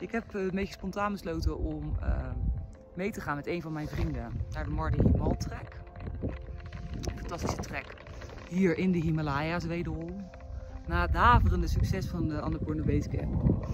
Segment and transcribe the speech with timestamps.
[0.00, 2.30] Ik heb eh, een beetje spontaan besloten om uh,
[2.94, 5.80] mee te gaan met een van mijn vrienden naar de Mardi Himal Trek.
[7.16, 7.94] Fantastische trek
[8.48, 10.30] hier in de Himalaya's wederom.
[10.86, 13.64] Na het daverende succes van de Annapurna Basecamp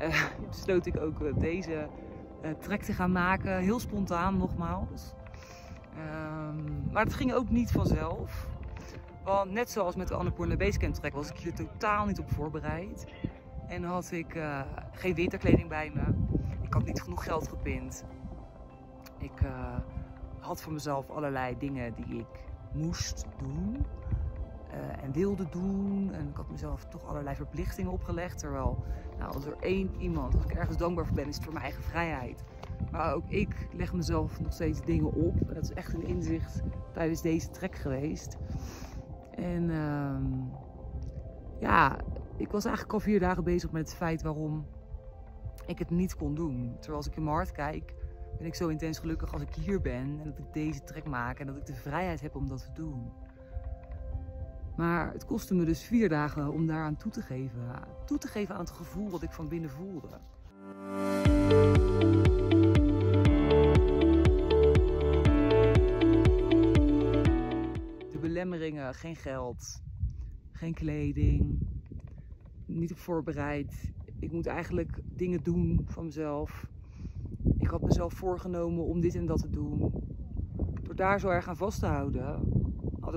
[0.00, 1.88] uh, besloot ik ook uh, deze
[2.44, 3.58] uh, trek te gaan maken.
[3.58, 5.12] Heel spontaan nogmaals.
[5.96, 8.48] Um, maar het ging ook niet vanzelf.
[9.24, 13.06] Want net zoals met de Annapurna Basecamp trek was ik hier totaal niet op voorbereid.
[13.70, 14.60] En had ik uh,
[14.92, 16.02] geen winterkleding bij me.
[16.62, 18.04] Ik had niet genoeg geld gepind.
[19.18, 19.78] Ik uh,
[20.38, 23.86] had voor mezelf allerlei dingen die ik moest doen.
[24.74, 26.10] Uh, en wilde doen.
[26.12, 28.38] En ik had mezelf toch allerlei verplichtingen opgelegd.
[28.38, 28.84] Terwijl,
[29.18, 31.64] nou, als er één iemand, als ik ergens dankbaar voor ben, is het voor mijn
[31.64, 32.44] eigen vrijheid.
[32.90, 35.54] Maar ook ik leg mezelf nog steeds dingen op.
[35.54, 36.62] Dat is echt een inzicht
[36.92, 38.36] tijdens deze trek geweest.
[39.30, 40.16] En uh,
[41.60, 41.96] ja,
[42.40, 44.66] ik was eigenlijk al vier dagen bezig met het feit waarom
[45.66, 46.72] ik het niet kon doen.
[46.72, 47.94] Terwijl als ik in mijn kijk,
[48.38, 51.38] ben ik zo intens gelukkig als ik hier ben en dat ik deze trek maak
[51.38, 53.12] en dat ik de vrijheid heb om dat te doen.
[54.76, 57.60] Maar het kostte me dus vier dagen om daaraan toe te geven.
[58.06, 60.08] Toe te geven aan het gevoel wat ik van binnen voelde.
[68.10, 69.82] De belemmeringen, geen geld,
[70.52, 71.69] geen kleding,
[72.78, 73.92] niet op voorbereid.
[74.18, 76.68] Ik moet eigenlijk dingen doen van mezelf.
[77.58, 79.92] Ik had mezelf voorgenomen om dit en dat te doen.
[80.82, 82.40] Door daar zo erg aan vast te houden,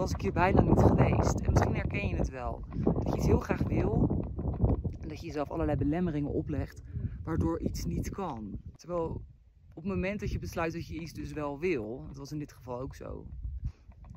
[0.00, 1.40] was ik hier bijna niet geweest.
[1.40, 2.64] En misschien herken je het wel.
[2.82, 4.24] Dat je iets heel graag wil
[5.00, 6.82] en dat je jezelf allerlei belemmeringen oplegt
[7.24, 8.58] waardoor iets niet kan.
[8.76, 9.22] Terwijl
[9.74, 12.38] op het moment dat je besluit dat je iets dus wel wil, dat was in
[12.38, 13.26] dit geval ook zo,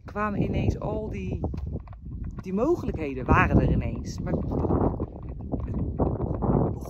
[0.06, 1.40] kwamen ineens al die,
[2.42, 4.20] die mogelijkheden, waren er ineens.
[4.20, 4.34] Maar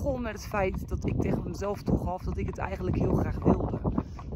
[0.04, 3.44] begon met het feit dat ik tegen mezelf toegaf dat ik het eigenlijk heel graag
[3.44, 3.80] wilde.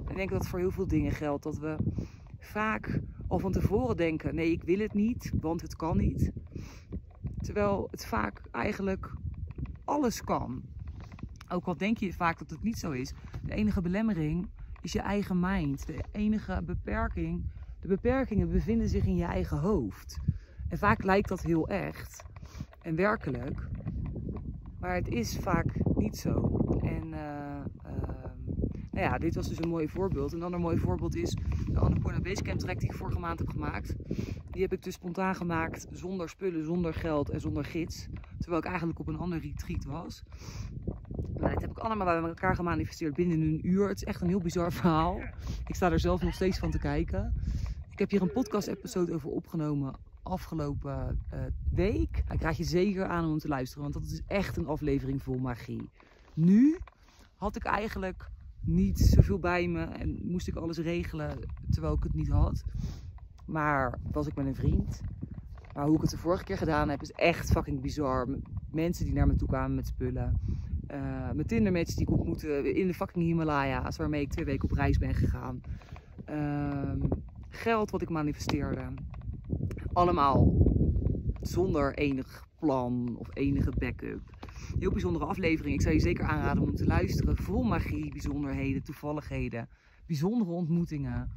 [0.09, 1.75] Ik denk dat voor heel veel dingen geldt dat we
[2.39, 6.31] vaak al van tevoren denken: nee, ik wil het niet, want het kan niet.
[7.41, 9.11] Terwijl het vaak eigenlijk
[9.83, 10.61] alles kan.
[11.49, 13.13] Ook al denk je vaak dat het niet zo is.
[13.43, 14.47] De enige belemmering
[14.81, 15.87] is je eigen mind.
[15.87, 17.43] De enige beperking,
[17.79, 20.17] de beperkingen bevinden zich in je eigen hoofd.
[20.69, 22.23] En vaak lijkt dat heel echt
[22.81, 23.67] en werkelijk.
[24.79, 26.59] Maar het is vaak niet zo.
[26.81, 27.19] En uh,
[27.85, 28.23] uh,
[28.91, 30.33] nou ja, dit was dus een mooi voorbeeld.
[30.33, 33.95] Een ander mooi voorbeeld is de Annapurna Basecamp trek die ik vorige maand heb gemaakt.
[34.51, 38.07] Die heb ik dus spontaan gemaakt zonder spullen, zonder geld en zonder gids.
[38.39, 40.23] Terwijl ik eigenlijk op een ander retreat was.
[41.37, 43.87] Nou, dit heb ik allemaal bij elkaar gemanifesteerd binnen een uur.
[43.87, 45.21] Het is echt een heel bizar verhaal.
[45.67, 47.33] Ik sta er zelf nog steeds van te kijken.
[47.91, 49.95] Ik heb hier een podcast episode over opgenomen
[50.27, 51.39] afgelopen uh,
[51.71, 52.23] week.
[52.31, 55.37] Ik raad je zeker aan om te luisteren, want dat is echt een aflevering vol
[55.37, 55.89] magie.
[56.33, 56.77] Nu
[57.35, 58.29] had ik eigenlijk
[58.59, 61.39] niet zoveel bij me en moest ik alles regelen
[61.69, 62.63] terwijl ik het niet had.
[63.45, 65.01] Maar was ik met een vriend.
[65.73, 68.27] Maar hoe ik het de vorige keer gedaan heb is echt fucking bizar.
[68.71, 70.39] Mensen die naar me toe kwamen met spullen.
[70.91, 74.75] Uh, mijn Tindermatch die ik ontmoette in de fucking Himalaya's waarmee ik twee weken op
[74.75, 75.61] reis ben gegaan.
[76.29, 77.05] Uh,
[77.49, 78.81] geld wat ik manifesteerde.
[79.97, 80.53] Allemaal
[81.41, 84.37] zonder enig plan of enige backup
[84.79, 85.75] heel bijzondere aflevering.
[85.75, 87.37] Ik zou je zeker aanraden om te luisteren.
[87.37, 89.69] Vol magie, bijzonderheden, toevalligheden,
[90.07, 91.31] bijzondere ontmoetingen.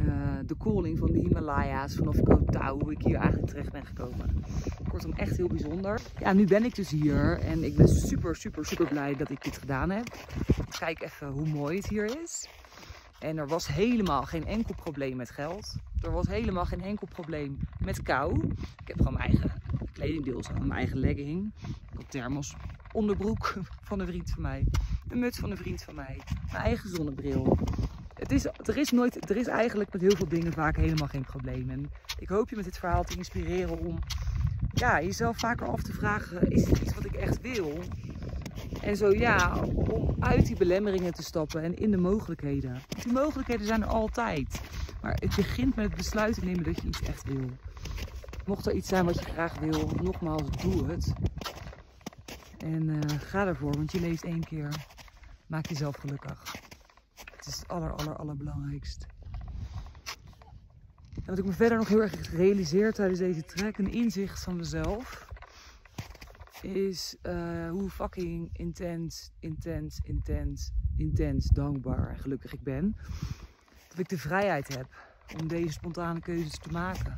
[0.00, 3.86] Uh, de calling van de Himalaya's vanaf Koh Tao, hoe ik hier eigenlijk terecht ben
[3.86, 4.44] gekomen.
[4.88, 6.00] Kortom, echt heel bijzonder.
[6.18, 9.44] Ja, nu ben ik dus hier en ik ben super, super, super blij dat ik
[9.44, 10.16] dit gedaan heb.
[10.78, 12.48] Kijk even hoe mooi het hier is.
[13.24, 15.76] En er was helemaal geen enkel probleem met geld.
[16.02, 18.48] Er was helemaal geen enkel probleem met kou.
[18.80, 19.52] Ik heb gewoon mijn eigen
[19.92, 21.52] kledingdeels mijn eigen legging.
[21.98, 22.54] Ik thermos
[22.92, 23.54] onderbroek
[23.88, 24.66] van een vriend van mij.
[25.08, 26.20] Een muts van een vriend van mij.
[26.52, 27.58] Mijn eigen zonnebril.
[28.14, 31.24] Het is, er, is nooit, er is eigenlijk met heel veel dingen vaak helemaal geen
[31.24, 31.70] probleem.
[31.70, 33.98] En ik hoop je met dit verhaal te inspireren om
[34.74, 37.78] ja, jezelf vaker af te vragen: is dit iets wat ik echt wil?
[38.80, 42.82] En zo ja, om uit die belemmeringen te stappen en in de mogelijkheden.
[43.02, 44.60] Die mogelijkheden zijn er altijd.
[45.02, 47.48] Maar het begint met het besluit te nemen dat je iets echt wil.
[48.46, 51.12] Mocht er iets zijn wat je graag wil, nogmaals, doe het.
[52.58, 54.68] En uh, ga ervoor, want je leeft één keer.
[55.46, 56.54] Maak jezelf gelukkig.
[57.36, 59.06] Het is het aller, aller, allerbelangrijkst.
[61.14, 64.56] En wat ik me verder nog heel erg gerealiseerd tijdens deze trek, een inzicht van
[64.56, 65.28] mezelf,
[66.64, 72.96] is uh, hoe fucking intens, intens, intens, intens dankbaar en gelukkig ik ben.
[73.88, 74.86] Dat ik de vrijheid heb
[75.40, 77.16] om deze spontane keuzes te maken.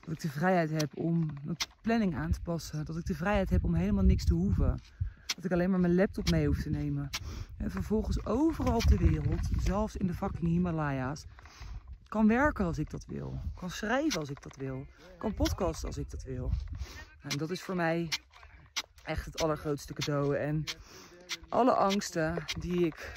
[0.00, 2.84] Dat ik de vrijheid heb om mijn planning aan te passen.
[2.84, 4.80] Dat ik de vrijheid heb om helemaal niks te hoeven.
[5.34, 7.08] Dat ik alleen maar mijn laptop mee hoef te nemen.
[7.56, 11.26] En vervolgens overal op de wereld, zelfs in de fucking Himalaya's,
[12.08, 13.40] kan werken als ik dat wil.
[13.54, 14.86] Kan schrijven als ik dat wil.
[15.18, 16.52] Kan podcasten als ik dat wil.
[17.22, 18.08] En dat is voor mij
[19.08, 20.36] echt het allergrootste cadeau.
[20.36, 20.64] En
[21.48, 23.12] alle angsten die ik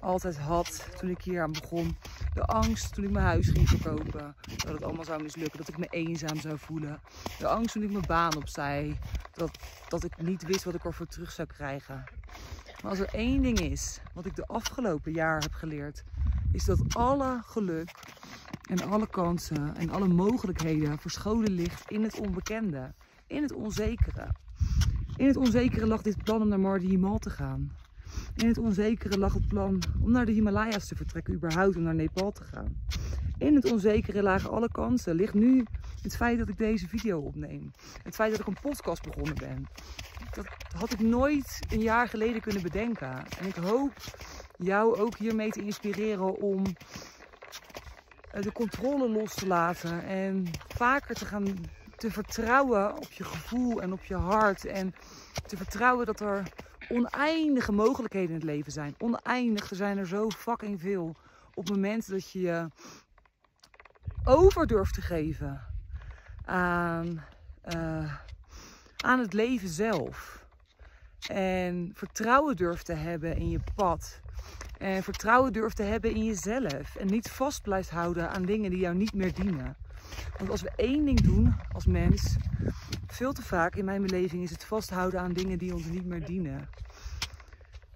[0.00, 1.96] altijd had toen ik hier aan begon.
[2.34, 4.34] De angst toen ik mijn huis ging verkopen.
[4.56, 5.58] Dat het allemaal zou mislukken.
[5.58, 7.00] Dat ik me eenzaam zou voelen.
[7.38, 8.98] De angst toen ik mijn baan opzij.
[9.32, 12.04] Dat, dat ik niet wist wat ik ervoor terug zou krijgen.
[12.82, 16.04] Maar als er één ding is wat ik de afgelopen jaar heb geleerd.
[16.52, 17.90] Is dat alle geluk
[18.70, 22.94] en alle kansen en alle mogelijkheden verscholen ligt in het onbekende.
[23.26, 24.28] In het onzekere.
[25.16, 27.70] In het onzekere lag dit plan om naar Mardi Himal te gaan.
[28.36, 31.94] In het onzekere lag het plan om naar de Himalaya's te vertrekken, überhaupt om naar
[31.94, 32.76] Nepal te gaan.
[33.38, 35.14] In het onzekere lagen alle kansen.
[35.14, 35.64] Ligt nu
[36.02, 37.70] het feit dat ik deze video opneem.
[38.02, 39.68] Het feit dat ik een podcast begonnen ben.
[40.34, 40.46] Dat
[40.76, 43.26] had ik nooit een jaar geleden kunnen bedenken.
[43.38, 43.92] En ik hoop
[44.56, 46.62] jou ook hiermee te inspireren om
[48.30, 50.04] eh, de controle los te laten.
[50.04, 51.44] En vaker te gaan
[51.96, 54.64] te vertrouwen op je gevoel en op je hart.
[54.64, 54.94] En
[55.46, 56.42] te vertrouwen dat er
[56.88, 58.94] oneindige mogelijkheden in het leven zijn.
[58.98, 61.14] Oneindig, er zijn er zo fucking veel.
[61.54, 62.68] Op het moment dat je je
[64.24, 65.60] over durft te geven
[66.44, 67.24] aan,
[67.74, 68.14] uh,
[68.96, 70.44] aan het leven zelf.
[71.28, 74.20] En vertrouwen durft te hebben in je pad.
[74.78, 76.96] En vertrouwen durft te hebben in jezelf.
[76.96, 79.76] En niet vast blijft houden aan dingen die jou niet meer dienen.
[80.38, 82.36] Want als we één ding doen als mens,
[83.06, 86.24] veel te vaak in mijn beleving is het vasthouden aan dingen die ons niet meer
[86.24, 86.68] dienen.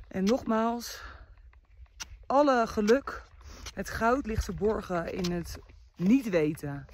[0.09, 1.03] En nogmaals,
[2.27, 3.23] alle geluk,
[3.75, 5.59] het goud ligt verborgen in het
[5.97, 6.87] niet weten,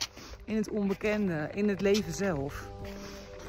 [0.44, 2.70] in het onbekende, in het leven zelf.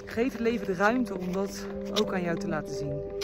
[0.05, 3.16] Geef het leven de ruimte om dat ook aan jou te laten zien.